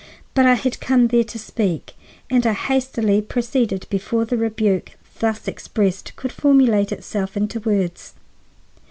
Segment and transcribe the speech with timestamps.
[0.33, 1.93] But I had come there to speak,
[2.27, 8.15] and I hastily proceeded before the rebuke thus expressed could formulate itself into words.